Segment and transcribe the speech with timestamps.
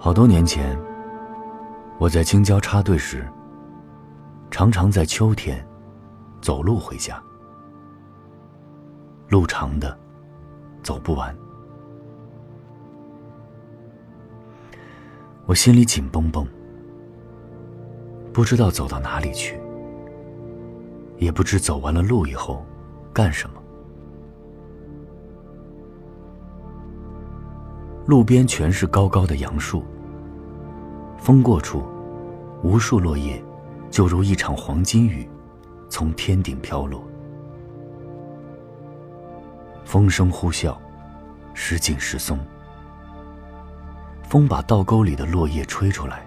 [0.00, 0.78] 好多年前，
[1.98, 3.28] 我在京郊插队时，
[4.48, 5.66] 常常在秋天
[6.40, 7.20] 走路回家。
[9.28, 9.98] 路长的，
[10.84, 11.36] 走不完。
[15.46, 16.46] 我心里紧绷绷，
[18.32, 19.60] 不知道走到哪里去，
[21.16, 22.64] 也不知走完了路以后
[23.12, 23.57] 干什么。
[28.08, 29.84] 路边全是高高的杨树，
[31.18, 31.86] 风过处，
[32.62, 33.44] 无数落叶
[33.90, 35.28] 就如一场黄金雨，
[35.90, 37.06] 从天顶飘落。
[39.84, 40.74] 风声呼啸，
[41.52, 42.38] 时紧时松。
[44.22, 46.26] 风把道沟里的落叶吹出来，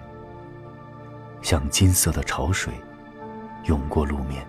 [1.42, 2.72] 像金色的潮水，
[3.66, 4.46] 涌过路面。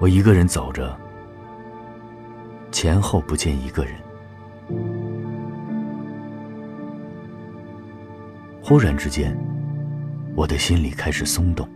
[0.00, 0.98] 我一个人走着。
[2.72, 3.94] 前后不见一个人。
[8.62, 9.36] 忽然之间，
[10.34, 11.68] 我的心里开始松动。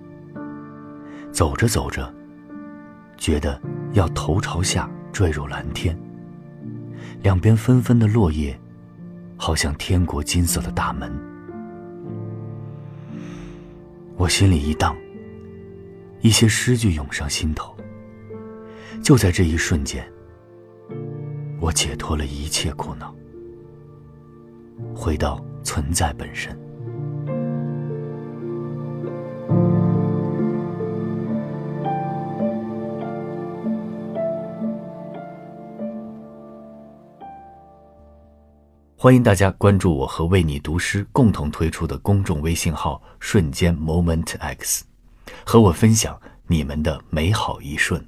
[1.31, 2.13] 走着走着，
[3.19, 3.61] 觉得
[3.93, 5.97] 要头朝下坠入蓝天。
[7.23, 8.59] 两边纷纷的落叶，
[9.37, 11.13] 好像天国金色的大门。
[14.17, 14.97] 我心里一荡，
[16.23, 17.77] 一些诗句涌上心头。
[19.03, 20.11] 就在这一瞬间。
[21.67, 23.13] 我解脱了一切苦恼，
[24.95, 26.57] 回到存在本身。
[38.97, 44.85] 欢迎大家关注我和为你读诗共同推出的公众微信号“瞬间 Moment X”，
[45.45, 48.07] 和我分享你们的美好一瞬。